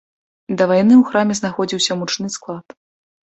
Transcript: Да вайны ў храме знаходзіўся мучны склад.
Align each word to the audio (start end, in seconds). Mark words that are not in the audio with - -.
Да 0.61 0.67
вайны 0.71 0.93
ў 1.01 1.03
храме 1.09 1.37
знаходзіўся 1.41 1.99
мучны 2.01 2.27
склад. 2.39 2.65